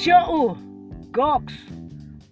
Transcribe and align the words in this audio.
Show. 0.00 0.56
Goks 1.12 1.52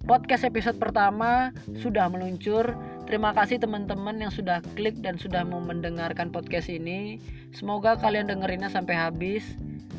Podcast 0.09 0.49
episode 0.49 0.81
pertama 0.81 1.53
sudah 1.77 2.09
meluncur. 2.09 2.73
Terima 3.05 3.37
kasih 3.37 3.61
teman-teman 3.61 4.17
yang 4.17 4.33
sudah 4.33 4.65
klik 4.73 4.97
dan 5.05 5.21
sudah 5.21 5.45
mau 5.45 5.61
mendengarkan 5.61 6.33
podcast 6.33 6.73
ini. 6.73 7.21
Semoga 7.53 8.01
kalian 8.01 8.33
dengerinnya 8.33 8.73
sampai 8.73 8.97
habis. 8.97 9.45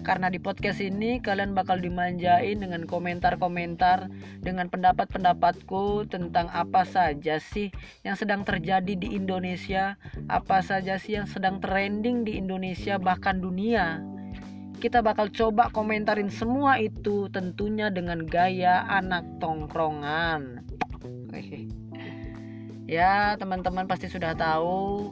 Karena 0.02 0.34
di 0.34 0.42
podcast 0.42 0.82
ini 0.82 1.22
kalian 1.22 1.54
bakal 1.54 1.78
dimanjain 1.78 2.64
dengan 2.64 2.88
komentar-komentar 2.88 4.08
Dengan 4.40 4.72
pendapat-pendapatku 4.72 6.08
tentang 6.08 6.48
apa 6.56 6.88
saja 6.88 7.36
sih 7.36 7.68
yang 8.08 8.16
sedang 8.16 8.48
terjadi 8.48 8.96
di 8.96 9.12
Indonesia 9.12 10.00
Apa 10.32 10.64
saja 10.64 10.96
sih 10.96 11.20
yang 11.20 11.28
sedang 11.28 11.60
trending 11.60 12.24
di 12.24 12.40
Indonesia 12.40 12.96
bahkan 12.96 13.44
dunia 13.44 14.00
kita 14.80 15.04
bakal 15.04 15.28
coba 15.28 15.68
komentarin 15.76 16.32
semua 16.32 16.80
itu 16.80 17.28
tentunya 17.36 17.92
dengan 17.92 18.24
gaya 18.24 18.88
anak 18.88 19.28
tongkrongan. 19.44 20.64
Ya, 22.88 23.36
teman-teman 23.36 23.86
pasti 23.86 24.08
sudah 24.08 24.34
tahu 24.34 25.12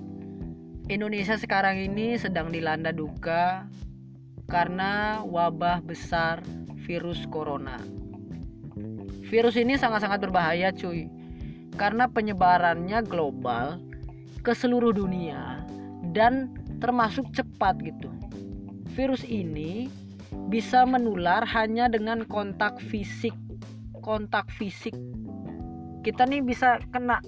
Indonesia 0.88 1.36
sekarang 1.36 1.78
ini 1.78 2.16
sedang 2.16 2.50
dilanda 2.50 2.96
duka 2.96 3.68
karena 4.48 5.22
wabah 5.28 5.84
besar 5.84 6.42
virus 6.88 7.28
corona. 7.28 7.78
Virus 9.28 9.60
ini 9.60 9.76
sangat-sangat 9.76 10.24
berbahaya, 10.24 10.72
cuy. 10.72 11.12
Karena 11.76 12.08
penyebarannya 12.08 13.04
global 13.04 13.78
ke 14.42 14.56
seluruh 14.56 14.96
dunia 14.96 15.68
dan 16.16 16.56
termasuk 16.80 17.28
cepat 17.36 17.78
gitu 17.84 18.08
virus 18.98 19.22
ini 19.30 19.86
bisa 20.50 20.82
menular 20.90 21.45
hanya 21.45 21.86
dengan 21.86 22.26
kontak 22.26 22.81
fisik. 22.81 23.38
Kontak 24.02 24.50
fisik. 24.50 24.98
Kita 26.02 26.26
nih 26.26 26.42
bisa 26.42 26.81
kena 26.90 27.22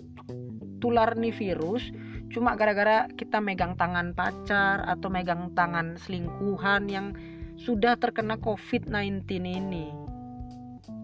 tular 0.81 1.13
nih 1.13 1.29
virus 1.29 1.93
cuma 2.29 2.53
gara-gara 2.53 3.09
kita 3.17 3.41
megang 3.41 3.73
tangan 3.77 4.13
pacar 4.13 4.85
atau 4.85 5.09
megang 5.09 5.49
tangan 5.57 5.97
selingkuhan 5.97 6.89
yang 6.89 7.13
sudah 7.57 7.97
terkena 8.01 8.37
COVID-19 8.41 9.25
ini. 9.43 9.89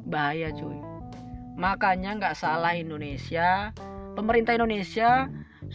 Bahaya 0.05 0.53
cuy. 0.53 0.77
Makanya 1.57 2.17
nggak 2.21 2.37
salah 2.37 2.77
Indonesia, 2.77 3.73
pemerintah 4.13 4.53
Indonesia 4.53 5.27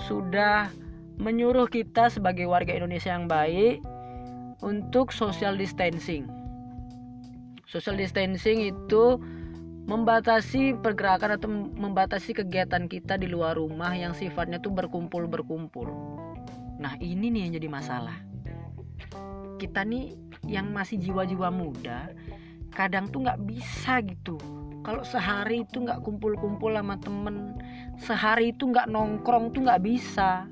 sudah 0.07 0.71
menyuruh 1.19 1.67
kita 1.67 2.09
sebagai 2.09 2.47
warga 2.47 2.73
Indonesia 2.73 3.13
yang 3.13 3.27
baik 3.27 3.83
untuk 4.61 5.13
social 5.13 5.57
distancing. 5.57 6.29
Social 7.69 7.97
distancing 7.97 8.75
itu 8.75 9.21
membatasi 9.89 10.77
pergerakan 10.79 11.41
atau 11.41 11.49
membatasi 11.51 12.37
kegiatan 12.37 12.87
kita 12.87 13.17
di 13.17 13.27
luar 13.27 13.57
rumah 13.57 13.91
yang 13.97 14.13
sifatnya 14.13 14.61
tuh 14.61 14.71
berkumpul-berkumpul. 14.71 15.89
Nah, 16.79 16.95
ini 17.01 17.33
nih 17.33 17.41
yang 17.49 17.53
jadi 17.59 17.69
masalah. 17.69 18.17
Kita 19.59 19.85
nih 19.85 20.17
yang 20.49 20.73
masih 20.73 20.97
jiwa-jiwa 21.01 21.53
muda, 21.53 22.13
kadang 22.73 23.11
tuh 23.11 23.27
nggak 23.27 23.41
bisa 23.45 24.01
gitu. 24.05 24.41
Kalau 24.81 25.05
sehari 25.05 25.69
itu 25.69 25.85
nggak 25.85 26.01
kumpul-kumpul 26.01 26.73
sama 26.73 26.97
temen, 26.97 27.61
sehari 28.01 28.57
itu 28.57 28.73
nggak 28.73 28.89
nongkrong 28.89 29.53
tuh 29.53 29.69
nggak 29.69 29.85
bisa 29.85 30.49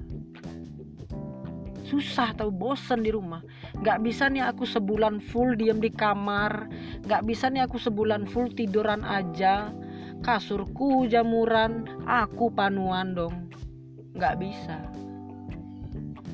susah 1.88 2.36
tahu 2.36 2.52
bosen 2.52 3.00
di 3.00 3.08
rumah. 3.08 3.40
Nggak 3.80 4.04
bisa 4.04 4.28
nih 4.28 4.44
aku 4.44 4.68
sebulan 4.68 5.24
full 5.24 5.56
diem 5.56 5.80
di 5.80 5.88
kamar. 5.88 6.68
Nggak 7.08 7.22
bisa 7.24 7.48
nih 7.48 7.64
aku 7.64 7.80
sebulan 7.80 8.28
full 8.28 8.52
tiduran 8.52 9.00
aja. 9.02 9.72
Kasurku 10.20 11.08
jamuran 11.08 11.88
aku 12.04 12.52
panuan 12.52 13.16
dong. 13.16 13.48
Nggak 14.12 14.36
bisa. 14.36 14.76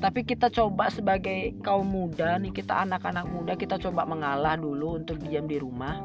Tapi 0.03 0.27
kita 0.27 0.51
coba 0.51 0.91
sebagai 0.91 1.55
kaum 1.63 1.87
muda 1.87 2.35
nih 2.35 2.51
kita 2.51 2.83
anak-anak 2.83 3.25
muda 3.31 3.55
kita 3.55 3.79
coba 3.79 4.03
mengalah 4.03 4.59
dulu 4.59 4.99
untuk 4.99 5.23
diam 5.23 5.47
di 5.47 5.55
rumah. 5.55 6.03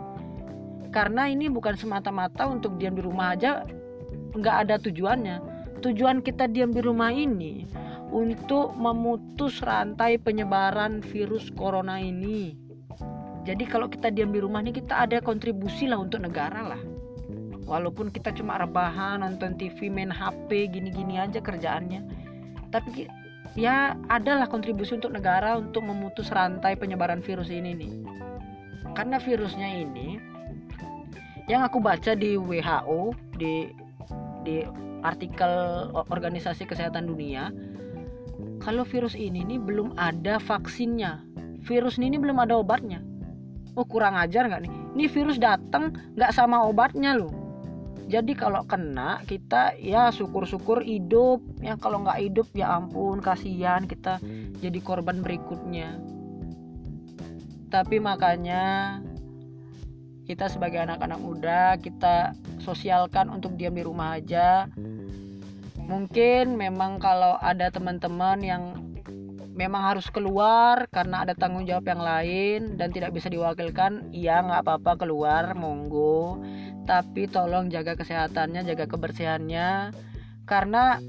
Karena 0.94 1.26
ini 1.26 1.50
bukan 1.50 1.74
semata-mata 1.74 2.46
untuk 2.46 2.78
diam 2.78 2.94
di 2.94 3.02
rumah 3.02 3.34
aja 3.34 3.66
nggak 4.30 4.56
ada 4.66 4.78
tujuannya. 4.78 5.36
Tujuan 5.82 6.22
kita 6.22 6.46
diam 6.46 6.70
di 6.70 6.80
rumah 6.84 7.10
ini 7.10 7.66
untuk 8.10 8.74
memutus 8.74 9.62
rantai 9.62 10.18
penyebaran 10.18 11.02
virus 11.02 11.48
corona 11.54 12.02
ini. 12.02 12.58
Jadi 13.46 13.64
kalau 13.64 13.88
kita 13.88 14.12
diam 14.12 14.34
di 14.34 14.42
rumah 14.42 14.60
ini 14.60 14.74
kita 14.74 15.08
ada 15.08 15.18
kontribusi 15.24 15.88
lah 15.88 15.98
untuk 16.02 16.20
negara 16.20 16.76
lah. 16.76 16.82
Walaupun 17.64 18.10
kita 18.10 18.34
cuma 18.34 18.58
rebahan, 18.58 19.22
nonton 19.22 19.54
TV, 19.54 19.86
main 19.88 20.10
HP, 20.10 20.74
gini-gini 20.74 21.22
aja 21.22 21.38
kerjaannya. 21.38 22.02
Tapi 22.74 23.06
ya 23.54 23.94
adalah 24.10 24.50
kontribusi 24.50 24.98
untuk 24.98 25.14
negara 25.14 25.56
untuk 25.56 25.86
memutus 25.86 26.28
rantai 26.34 26.74
penyebaran 26.74 27.22
virus 27.22 27.48
ini 27.48 27.72
nih. 27.72 27.92
Karena 28.92 29.22
virusnya 29.22 29.70
ini 29.70 30.18
yang 31.46 31.62
aku 31.66 31.82
baca 31.82 32.14
di 32.14 32.38
WHO 32.38 33.14
di 33.38 33.70
di 34.46 34.62
artikel 35.02 35.88
organisasi 35.94 36.68
kesehatan 36.68 37.08
dunia 37.08 37.50
kalau 38.60 38.84
virus 38.84 39.16
ini 39.16 39.40
nih 39.42 39.56
belum 39.56 39.96
ada 39.96 40.36
vaksinnya. 40.36 41.24
Virus 41.64 41.96
ini 41.96 42.20
belum 42.20 42.36
ada 42.40 42.60
obatnya. 42.60 43.00
Oh 43.72 43.88
kurang 43.88 44.20
ajar 44.20 44.46
nggak 44.46 44.68
nih? 44.68 44.72
Ini 44.96 45.04
virus 45.08 45.40
datang 45.40 45.96
nggak 46.14 46.32
sama 46.36 46.68
obatnya 46.68 47.16
loh. 47.16 47.32
Jadi 48.10 48.34
kalau 48.34 48.66
kena 48.66 49.22
kita 49.24 49.78
ya 49.80 50.12
syukur-syukur 50.12 50.84
hidup. 50.84 51.40
Ya 51.64 51.80
kalau 51.80 52.04
nggak 52.04 52.20
hidup 52.20 52.48
ya 52.52 52.76
ampun 52.76 53.24
kasihan 53.24 53.88
kita 53.88 54.20
jadi 54.60 54.78
korban 54.84 55.24
berikutnya. 55.24 55.96
Tapi 57.70 58.02
makanya 58.02 58.98
kita 60.26 60.46
sebagai 60.46 60.84
anak-anak 60.84 61.18
muda 61.18 61.74
kita 61.78 62.38
sosialkan 62.62 63.30
untuk 63.32 63.58
diam 63.58 63.74
di 63.74 63.82
rumah 63.82 64.14
aja 64.14 64.70
mungkin 65.90 66.54
memang 66.54 67.02
kalau 67.02 67.34
ada 67.42 67.66
teman-teman 67.74 68.38
yang 68.38 68.62
memang 69.58 69.82
harus 69.82 70.06
keluar 70.08 70.86
karena 70.94 71.26
ada 71.26 71.34
tanggung 71.34 71.66
jawab 71.66 71.84
yang 71.90 72.00
lain 72.00 72.60
dan 72.78 72.94
tidak 72.94 73.10
bisa 73.10 73.26
diwakilkan 73.26 74.14
iya 74.14 74.38
nggak 74.40 74.62
apa-apa 74.62 75.02
keluar 75.02 75.58
monggo. 75.58 76.38
Tapi 76.86 77.26
tolong 77.26 77.68
jaga 77.68 77.98
kesehatannya 77.98 78.62
jaga 78.64 78.86
kebersihannya 78.86 79.90
karena 80.46 81.02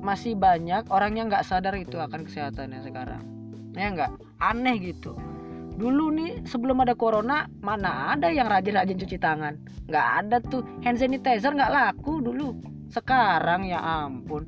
masih 0.00 0.36
banyak 0.36 0.86
orang 0.92 1.16
yang 1.16 1.26
nggak 1.32 1.44
sadar 1.44 1.74
itu 1.80 1.96
akan 1.96 2.28
kesehatannya 2.28 2.80
sekarang. 2.84 3.24
Ya 3.72 3.88
nggak? 3.88 4.12
Aneh 4.38 4.76
gitu. 4.84 5.16
Dulu 5.80 6.12
nih 6.12 6.44
sebelum 6.44 6.84
ada 6.84 6.92
corona 6.92 7.48
mana 7.64 8.12
ada 8.12 8.28
yang 8.28 8.52
rajin-rajin 8.52 9.00
cuci 9.00 9.16
tangan? 9.16 9.56
Nggak 9.88 10.06
ada 10.24 10.36
tuh. 10.44 10.62
Hand 10.84 11.00
sanitizer 11.00 11.56
nggak 11.56 11.72
laku 11.72 12.20
dulu 12.20 12.79
sekarang 12.90 13.70
ya 13.70 13.78
ampun. 13.78 14.46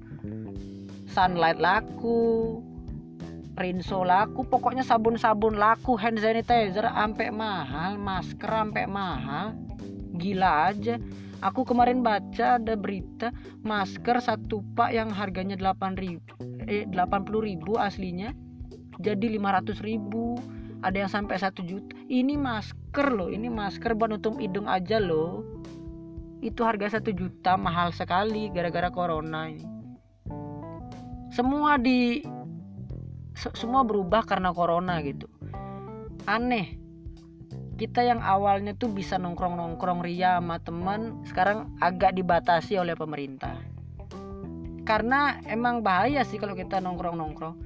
Sunlight 1.06 1.62
laku 1.62 2.58
rinso 3.52 4.00
laku 4.02 4.48
pokoknya 4.48 4.80
sabun-sabun 4.80 5.60
laku 5.60 5.94
hand 6.00 6.16
sanitizer 6.18 6.88
sampai 6.88 7.30
mahal 7.30 7.94
masker 7.96 8.50
sampai 8.50 8.84
mahal. 8.90 9.54
Gila 10.18 10.74
aja. 10.74 10.98
Aku 11.42 11.66
kemarin 11.66 12.06
baca 12.06 12.58
ada 12.58 12.78
berita 12.78 13.34
masker 13.66 14.22
satu 14.22 14.62
pak 14.78 14.94
yang 14.94 15.10
harganya 15.10 15.58
8 15.58 15.98
ribu, 15.98 16.38
eh, 16.70 16.86
80 16.86 17.42
ribu 17.42 17.74
aslinya 17.82 18.30
jadi 19.02 19.38
500 19.38 19.82
ribu. 19.82 20.38
Ada 20.82 21.06
yang 21.06 21.10
sampai 21.14 21.38
satu 21.38 21.62
juta. 21.62 21.94
Ini 22.10 22.34
masker 22.34 23.14
loh 23.14 23.30
ini 23.30 23.46
masker 23.46 23.94
buat 23.94 24.10
nutup 24.10 24.38
hidung 24.42 24.66
aja 24.66 24.98
loh 24.98 25.62
itu 26.42 26.66
harga 26.66 26.98
satu 26.98 27.14
juta 27.14 27.54
mahal 27.54 27.94
sekali 27.94 28.50
gara-gara 28.50 28.90
corona 28.90 29.46
ini. 29.46 29.62
Semua 31.30 31.78
di 31.78 32.20
semua 33.56 33.86
berubah 33.86 34.26
karena 34.26 34.50
corona 34.50 34.98
gitu. 35.00 35.30
Aneh. 36.26 36.82
Kita 37.72 38.04
yang 38.04 38.20
awalnya 38.20 38.76
tuh 38.76 38.92
bisa 38.92 39.16
nongkrong-nongkrong 39.16 40.04
ria 40.04 40.38
sama 40.38 40.60
teman 40.60 41.24
sekarang 41.24 41.72
agak 41.80 42.14
dibatasi 42.14 42.78
oleh 42.78 42.94
pemerintah. 42.94 43.58
Karena 44.84 45.40
emang 45.48 45.80
bahaya 45.80 46.22
sih 46.22 46.36
kalau 46.36 46.52
kita 46.52 46.78
nongkrong-nongkrong. 46.78 47.58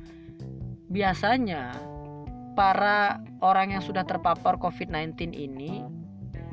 Biasanya 0.89 1.75
para 2.57 3.21
orang 3.45 3.77
yang 3.77 3.83
sudah 3.85 4.07
terpapar 4.07 4.57
COVID-19 4.57 5.37
ini 5.37 5.85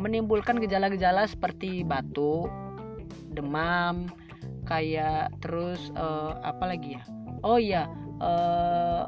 menimbulkan 0.04 0.60
gejala-gejala 0.60 1.24
seperti 1.24 1.88
batuk, 1.88 2.52
demam, 3.32 4.12
kayak 4.68 5.32
terus 5.40 5.96
uh, 5.96 6.36
apa 6.44 6.76
lagi 6.76 7.00
ya? 7.00 7.04
Oh 7.44 7.56
iya, 7.56 7.88
uh, 8.20 9.08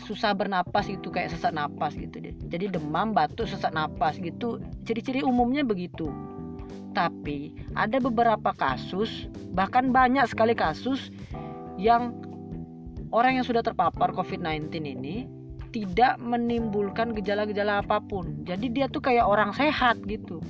susah 0.00 0.36
bernapas 0.36 0.86
itu 0.92 1.08
kayak 1.08 1.32
sesak 1.32 1.56
napas 1.56 1.96
gitu 1.96 2.20
deh 2.20 2.36
jadi 2.52 2.68
demam 2.68 3.16
batuk 3.16 3.48
sesak 3.48 3.72
napas 3.72 4.20
gitu 4.20 4.60
ciri-ciri 4.84 5.24
umumnya 5.24 5.64
begitu 5.64 6.12
tapi 6.92 7.52
ada 7.76 8.00
beberapa 8.00 8.52
kasus 8.56 9.28
bahkan 9.52 9.92
banyak 9.92 10.24
sekali 10.28 10.52
kasus 10.52 11.12
yang 11.76 12.12
orang 13.12 13.40
yang 13.40 13.46
sudah 13.46 13.60
terpapar 13.64 14.12
COVID-19 14.12 14.72
ini 14.80 15.28
tidak 15.70 16.18
menimbulkan 16.22 17.14
gejala-gejala 17.16 17.82
apa 17.82 17.98
pun. 18.02 18.42
Jadi 18.46 18.70
dia 18.70 18.86
tuh 18.86 19.02
kayak 19.02 19.26
orang 19.26 19.50
sehat 19.54 20.00
gitu. 20.06 20.42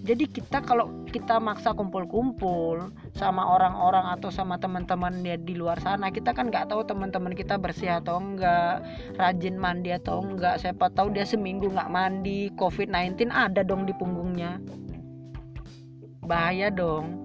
Jadi 0.00 0.30
kita 0.30 0.62
kalau 0.64 0.90
kita 1.10 1.36
maksa 1.42 1.74
kumpul-kumpul 1.74 2.88
sama 3.14 3.44
orang-orang 3.44 4.08
atau 4.14 4.32
sama 4.32 4.56
teman-teman 4.56 5.12
dia 5.20 5.36
di 5.36 5.54
luar 5.58 5.76
sana, 5.82 6.08
kita 6.08 6.32
kan 6.32 6.48
nggak 6.48 6.70
tahu 6.70 6.86
teman-teman 6.86 7.34
kita 7.36 7.60
bersih 7.60 8.00
atau 8.00 8.16
enggak, 8.16 8.80
rajin 9.20 9.58
mandi 9.58 9.92
atau 9.92 10.22
enggak. 10.24 10.62
Siapa 10.62 10.88
tahu 10.94 11.12
dia 11.12 11.26
seminggu 11.26 11.68
nggak 11.68 11.92
mandi, 11.92 12.48
COVID-19 12.56 13.28
ada 13.28 13.60
dong 13.60 13.84
di 13.84 13.92
punggungnya. 13.92 14.62
Bahaya 16.24 16.70
dong. 16.70 17.18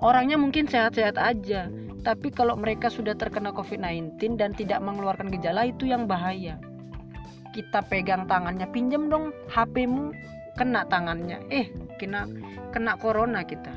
Orangnya 0.00 0.38
mungkin 0.40 0.66
sehat-sehat 0.66 1.18
aja, 1.20 1.68
tapi 2.04 2.28
kalau 2.28 2.52
mereka 2.54 2.92
sudah 2.92 3.16
terkena 3.16 3.50
COVID-19 3.56 4.36
dan 4.36 4.52
tidak 4.52 4.84
mengeluarkan 4.84 5.32
gejala 5.32 5.64
itu 5.64 5.88
yang 5.88 6.04
bahaya. 6.04 6.60
Kita 7.56 7.80
pegang 7.88 8.28
tangannya, 8.28 8.68
pinjam 8.68 9.08
dong 9.08 9.32
HP-mu, 9.48 10.12
kena 10.60 10.84
tangannya. 10.84 11.40
Eh, 11.48 11.72
kena 11.96 12.28
kena 12.76 13.00
corona 13.00 13.40
kita. 13.48 13.72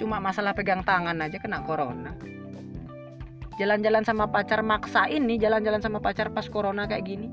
Cuma 0.00 0.16
masalah 0.24 0.56
pegang 0.56 0.80
tangan 0.88 1.20
aja 1.20 1.36
kena 1.36 1.60
corona. 1.68 2.16
Jalan-jalan 3.60 4.04
sama 4.08 4.28
pacar 4.28 4.64
maksa 4.64 5.08
ini, 5.12 5.36
jalan-jalan 5.36 5.80
sama 5.84 6.00
pacar 6.00 6.32
pas 6.32 6.48
corona 6.48 6.88
kayak 6.88 7.04
gini. 7.04 7.28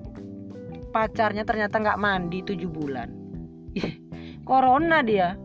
Pacarnya 0.92 1.48
ternyata 1.48 1.80
nggak 1.80 2.00
mandi 2.00 2.44
7 2.44 2.68
bulan. 2.68 3.10
corona 4.50 5.00
dia. 5.04 5.40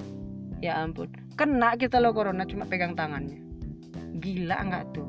Ya 0.59 0.83
ampun, 0.83 1.07
kena 1.39 1.79
kita 1.79 2.03
loh 2.03 2.11
corona 2.11 2.43
cuma 2.43 2.67
pegang 2.67 2.99
tangannya 2.99 3.48
gila 4.19 4.59
nggak 4.67 4.87
tuh? 4.95 5.09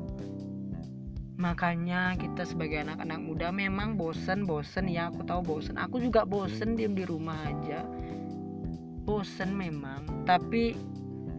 Makanya 1.40 2.20
kita 2.20 2.44
sebagai 2.44 2.84
anak-anak 2.84 3.20
muda 3.20 3.48
memang 3.48 3.96
bosen 3.96 4.44
bosen 4.44 4.86
ya 4.86 5.08
aku 5.08 5.24
tahu 5.24 5.40
bosen. 5.56 5.80
Aku 5.80 5.96
juga 5.96 6.28
bosen 6.28 6.76
diem 6.76 6.92
di 6.92 7.08
rumah 7.08 7.36
aja. 7.48 7.82
Bosen 9.08 9.56
memang. 9.56 10.04
Tapi 10.28 10.76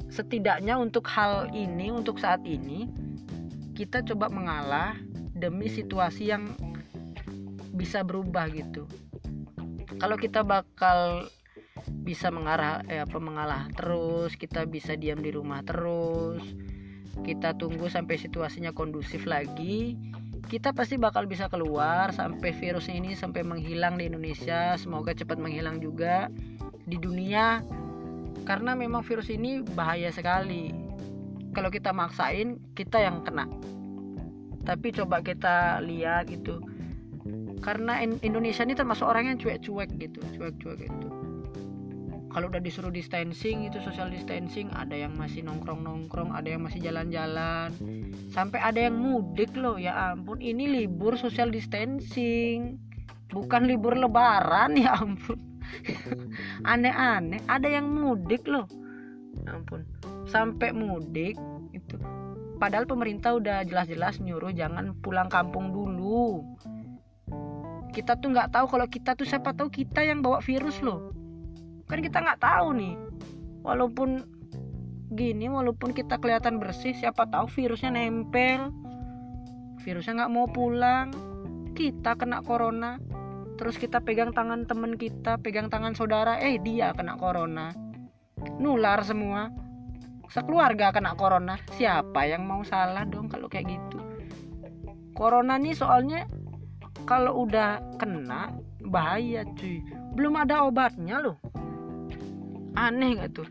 setidaknya 0.09 0.75
untuk 0.75 1.06
hal 1.07 1.53
ini 1.53 1.94
untuk 1.94 2.18
saat 2.18 2.41
ini 2.44 2.89
kita 3.77 4.01
coba 4.01 4.27
mengalah 4.27 4.97
demi 5.38 5.69
situasi 5.69 6.33
yang 6.33 6.50
bisa 7.77 8.01
berubah 8.01 8.50
gitu. 8.50 8.89
Kalau 10.01 10.18
kita 10.18 10.41
bakal 10.41 11.29
bisa 12.01 12.33
mengarah 12.33 12.81
eh, 12.89 13.01
apa 13.01 13.18
mengalah 13.21 13.69
terus 13.73 14.33
kita 14.33 14.65
bisa 14.65 14.97
diam 14.97 15.21
di 15.21 15.29
rumah 15.33 15.62
terus 15.62 16.41
kita 17.21 17.53
tunggu 17.59 17.91
sampai 17.91 18.15
situasinya 18.15 18.71
kondusif 18.71 19.27
lagi 19.27 19.99
kita 20.51 20.75
pasti 20.75 20.99
bakal 20.99 21.29
bisa 21.29 21.47
keluar 21.47 22.11
sampai 22.11 22.51
virus 22.51 22.91
ini 22.91 23.15
sampai 23.15 23.39
menghilang 23.39 23.95
di 23.95 24.11
Indonesia. 24.11 24.75
Semoga 24.75 25.15
cepat 25.15 25.39
menghilang 25.39 25.79
juga 25.79 26.27
di 26.83 26.99
dunia 26.99 27.63
karena 28.43 28.75
memang 28.75 28.99
virus 28.99 29.31
ini 29.31 29.63
bahaya 29.63 30.11
sekali. 30.11 30.75
Kalau 31.55 31.71
kita 31.71 31.95
maksain 31.95 32.59
kita 32.75 32.99
yang 32.99 33.23
kena. 33.23 33.47
Tapi 34.67 34.91
coba 34.91 35.23
kita 35.23 35.79
lihat 35.87 36.27
gitu. 36.27 36.59
Karena 37.63 38.03
Indonesia 38.03 38.65
ini 38.65 38.73
termasuk 38.75 39.05
orang 39.05 39.31
yang 39.31 39.37
cuek-cuek 39.37 39.93
gitu 40.01 40.19
cuek-cuek 40.35 40.89
gitu 40.89 41.20
kalau 42.31 42.48
udah 42.48 42.63
disuruh 42.63 42.92
distancing 42.92 43.68
itu 43.68 43.83
social 43.83 44.07
distancing 44.07 44.72
ada 44.72 44.95
yang 44.95 45.12
masih 45.19 45.44
nongkrong 45.44 45.83
nongkrong 45.83 46.31
ada 46.31 46.48
yang 46.48 46.63
masih 46.63 46.80
jalan-jalan. 46.80 47.75
Sampai 48.31 48.63
ada 48.63 48.88
yang 48.88 48.95
mudik 48.95 49.51
loh 49.60 49.75
ya 49.75 50.16
ampun 50.16 50.39
ini 50.39 50.68
libur 50.68 51.19
social 51.19 51.51
distancing. 51.51 52.80
Bukan 53.31 53.68
libur 53.68 54.00
lebaran 54.00 54.75
ya 54.83 54.95
ampun. 54.95 55.39
Aneh-aneh 56.63 57.44
ada 57.51 57.68
yang 57.68 57.92
mudik 57.92 58.48
loh. 58.48 58.68
Ya 59.44 59.60
ampun 59.60 59.83
sampai 60.31 60.72
mudik 60.72 61.36
itu. 61.75 62.00
Padahal 62.56 62.88
pemerintah 62.88 63.36
udah 63.36 63.68
jelas-jelas 63.68 64.24
nyuruh 64.24 64.56
jangan 64.56 64.95
pulang 65.04 65.28
kampung 65.28 65.75
dulu. 65.75 66.48
Kita 67.92 68.16
tuh 68.16 68.31
nggak 68.31 68.56
tahu 68.56 68.66
kalau 68.72 68.88
kita 68.88 69.19
tuh 69.19 69.28
siapa 69.28 69.51
tahu 69.51 69.68
kita 69.68 70.00
yang 70.07 70.24
bawa 70.24 70.39
virus 70.39 70.80
loh 70.80 71.20
kan 71.91 71.99
kita 71.99 72.23
nggak 72.23 72.39
tahu 72.39 72.67
nih. 72.79 72.95
Walaupun 73.67 74.23
gini 75.11 75.51
walaupun 75.51 75.91
kita 75.91 76.23
kelihatan 76.23 76.55
bersih 76.55 76.95
siapa 76.95 77.27
tahu 77.27 77.51
virusnya 77.51 77.91
nempel. 77.91 78.71
Virusnya 79.83 80.23
nggak 80.23 80.31
mau 80.31 80.47
pulang. 80.47 81.11
Kita 81.75 82.15
kena 82.15 82.39
corona 82.39 82.95
terus 83.59 83.77
kita 83.77 84.01
pegang 84.01 84.33
tangan 84.33 84.65
temen 84.65 84.97
kita 84.97 85.38
pegang 85.38 85.69
tangan 85.69 85.93
saudara 85.93 86.39
eh 86.39 86.55
dia 86.63 86.95
kena 86.95 87.19
corona. 87.19 87.75
Nular 88.57 89.03
semua. 89.03 89.51
Sekeluarga 90.31 90.95
kena 90.95 91.11
corona. 91.19 91.59
Siapa 91.75 92.23
yang 92.23 92.47
mau 92.47 92.63
salah 92.63 93.03
dong 93.03 93.27
kalau 93.27 93.51
kayak 93.51 93.67
gitu? 93.67 93.99
Corona 95.11 95.59
nih 95.59 95.75
soalnya 95.75 96.23
kalau 97.03 97.44
udah 97.44 97.83
kena 97.99 98.55
bahaya 98.79 99.44
cuy. 99.59 99.83
Belum 100.15 100.39
ada 100.39 100.63
obatnya 100.63 101.19
loh 101.19 101.35
aneh 102.75 103.19
nggak 103.19 103.31
tuh? 103.35 103.47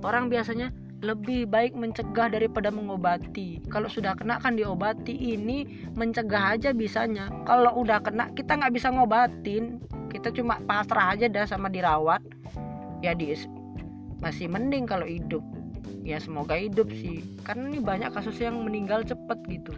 Orang 0.00 0.32
biasanya 0.32 0.72
lebih 1.00 1.48
baik 1.48 1.72
mencegah 1.72 2.28
daripada 2.28 2.68
mengobati. 2.68 3.60
Kalau 3.72 3.88
sudah 3.88 4.12
kena 4.16 4.36
kan 4.36 4.56
diobati. 4.56 5.16
Ini 5.36 5.88
mencegah 5.96 6.56
aja 6.56 6.76
bisanya. 6.76 7.32
Kalau 7.48 7.72
udah 7.80 8.04
kena 8.04 8.28
kita 8.36 8.60
nggak 8.60 8.72
bisa 8.76 8.92
ngobatin. 8.92 9.80
Kita 10.12 10.28
cuma 10.32 10.60
pasrah 10.68 11.16
aja 11.16 11.26
dah 11.28 11.48
sama 11.48 11.72
dirawat. 11.72 12.20
Ya 13.00 13.16
di 13.16 13.32
masih 14.20 14.52
mending 14.52 14.84
kalau 14.84 15.08
hidup. 15.08 15.40
Ya 16.04 16.20
semoga 16.20 16.56
hidup 16.56 16.92
sih. 16.92 17.24
Karena 17.44 17.72
ini 17.72 17.80
banyak 17.80 18.12
kasus 18.12 18.36
yang 18.36 18.60
meninggal 18.60 19.00
cepet 19.04 19.38
gitu. 19.48 19.72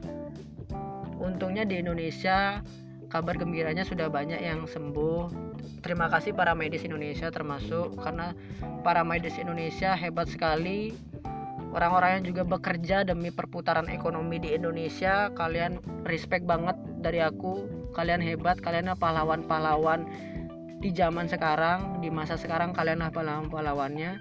Untungnya 1.23 1.63
di 1.63 1.79
Indonesia 1.79 2.63
kabar 3.07 3.39
gembiranya 3.39 3.87
sudah 3.87 4.11
banyak 4.11 4.43
yang 4.43 4.67
sembuh 4.67 5.52
terima 5.83 6.07
kasih 6.07 6.33
para 6.33 6.55
medis 6.55 6.87
Indonesia 6.87 7.29
termasuk 7.29 7.99
karena 8.01 8.37
para 8.87 9.03
medis 9.03 9.37
Indonesia 9.37 9.95
hebat 9.97 10.31
sekali. 10.31 10.95
Orang-orang 11.73 12.21
yang 12.21 12.37
juga 12.37 12.43
bekerja 12.45 13.01
demi 13.01 13.33
perputaran 13.33 13.89
ekonomi 13.89 14.37
di 14.37 14.53
Indonesia 14.53 15.33
kalian 15.33 15.81
respect 16.05 16.45
banget 16.45 16.77
dari 17.01 17.25
aku. 17.25 17.65
Kalian 17.97 18.21
hebat 18.21 18.61
kalian 18.61 18.93
pahlawan-pahlawan 18.93 20.05
di 20.85 20.93
zaman 20.93 21.33
sekarang 21.33 22.05
di 22.05 22.13
masa 22.13 22.37
sekarang 22.37 22.77
kalian 22.77 23.01
pahlawan-pahlawannya. 23.09 24.21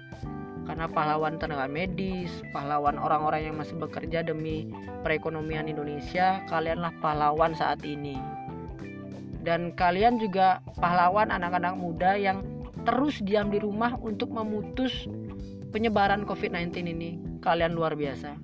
Karena 0.62 0.86
pahlawan 0.86 1.42
tenaga 1.42 1.66
medis, 1.66 2.30
pahlawan 2.54 2.96
orang-orang 2.96 3.50
yang 3.50 3.58
masih 3.58 3.76
bekerja 3.76 4.22
demi 4.22 4.70
perekonomian 5.02 5.66
Indonesia, 5.66 6.38
kalianlah 6.46 6.94
pahlawan 7.02 7.52
saat 7.52 7.82
ini 7.82 8.31
dan 9.42 9.74
kalian 9.74 10.22
juga 10.22 10.62
pahlawan 10.78 11.34
anak-anak 11.34 11.74
muda 11.74 12.14
yang 12.14 12.46
terus 12.86 13.18
diam 13.22 13.50
di 13.50 13.58
rumah 13.58 13.98
untuk 13.98 14.30
memutus 14.30 15.06
penyebaran 15.74 16.22
COVID-19 16.22 16.70
ini. 16.86 17.10
Kalian 17.42 17.74
luar 17.74 17.98
biasa. 17.98 18.38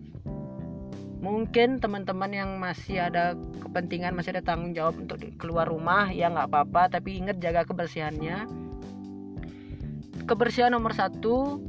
Mungkin 1.18 1.82
teman-teman 1.82 2.30
yang 2.30 2.50
masih 2.62 3.10
ada 3.10 3.34
kepentingan, 3.62 4.14
masih 4.14 4.38
ada 4.38 4.42
tanggung 4.42 4.74
jawab 4.74 4.98
untuk 5.02 5.18
keluar 5.38 5.66
rumah, 5.66 6.10
ya 6.10 6.30
nggak 6.30 6.50
apa-apa. 6.50 6.98
Tapi 6.98 7.18
ingat 7.18 7.42
jaga 7.42 7.66
kebersihannya. 7.66 8.46
Kebersihan 10.26 10.74
nomor 10.74 10.94
satu. 10.94 11.62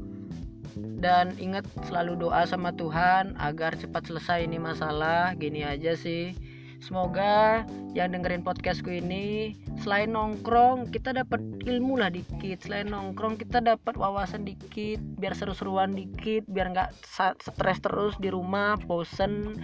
Dan 0.99 1.33
ingat 1.41 1.65
selalu 1.89 2.29
doa 2.29 2.45
sama 2.45 2.69
Tuhan 2.75 3.33
agar 3.41 3.73
cepat 3.73 4.05
selesai 4.05 4.45
ini 4.45 4.61
masalah. 4.61 5.33
Gini 5.33 5.65
aja 5.65 5.97
sih 5.97 6.48
Semoga 6.79 7.67
yang 7.91 8.15
dengerin 8.15 8.39
podcastku 8.39 8.87
ini 8.87 9.59
selain 9.83 10.15
nongkrong 10.15 10.87
kita 10.95 11.11
dapat 11.11 11.43
ilmu 11.67 11.99
lah 11.99 12.07
dikit, 12.07 12.63
selain 12.63 12.87
nongkrong 12.87 13.35
kita 13.35 13.59
dapat 13.59 13.99
wawasan 13.99 14.47
dikit, 14.47 15.03
biar 15.19 15.35
seru-seruan 15.35 15.91
dikit, 15.91 16.47
biar 16.47 16.71
nggak 16.71 16.95
stres 17.43 17.79
terus 17.83 18.15
di 18.23 18.31
rumah, 18.31 18.79
bosen. 18.87 19.59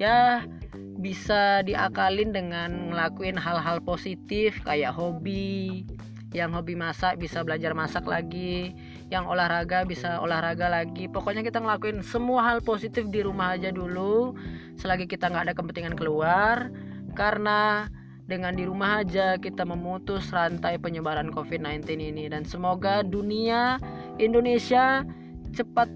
Ya 0.00 0.48
bisa 0.98 1.60
diakalin 1.68 2.32
dengan 2.32 2.90
ngelakuin 2.90 3.36
hal-hal 3.36 3.84
positif 3.84 4.56
kayak 4.64 4.96
hobi, 4.96 5.84
yang 6.34 6.50
hobi 6.50 6.74
masak 6.74 7.20
bisa 7.20 7.46
belajar 7.46 7.76
masak 7.76 8.08
lagi 8.08 8.74
yang 9.12 9.28
olahraga 9.28 9.84
bisa 9.84 10.20
olahraga 10.20 10.68
lagi 10.72 11.06
pokoknya 11.08 11.44
kita 11.44 11.60
ngelakuin 11.60 12.00
semua 12.00 12.44
hal 12.44 12.58
positif 12.64 13.08
di 13.12 13.20
rumah 13.20 13.56
aja 13.56 13.68
dulu 13.68 14.32
selagi 14.80 15.04
kita 15.04 15.28
nggak 15.28 15.50
ada 15.50 15.54
kepentingan 15.54 15.94
keluar 15.96 16.72
karena 17.12 17.86
dengan 18.24 18.56
di 18.56 18.64
rumah 18.64 19.04
aja 19.04 19.36
kita 19.36 19.68
memutus 19.68 20.32
rantai 20.32 20.80
penyebaran 20.80 21.28
COVID-19 21.28 21.84
ini 22.00 22.24
dan 22.32 22.48
semoga 22.48 23.04
dunia 23.04 23.76
Indonesia 24.16 25.04
cepat 25.52 25.92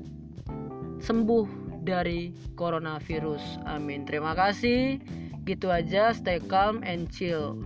sembuh 1.01 1.69
dari 1.89 2.37
coronavirus. 2.53 3.65
Amin. 3.65 4.05
Terima 4.05 4.37
kasih. 4.37 5.01
Gitu 5.49 5.73
aja, 5.73 6.13
stay 6.13 6.37
calm 6.45 6.85
and 6.85 7.09
chill. 7.09 7.57